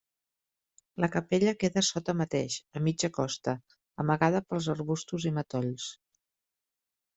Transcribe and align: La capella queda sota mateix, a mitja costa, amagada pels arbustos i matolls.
La 1.03 1.09
capella 1.15 1.53
queda 1.63 1.83
sota 1.89 2.15
mateix, 2.21 2.55
a 2.79 2.83
mitja 2.89 3.11
costa, 3.19 3.55
amagada 4.05 4.43
pels 4.49 4.73
arbustos 4.75 5.29
i 5.33 5.37
matolls. 5.39 5.89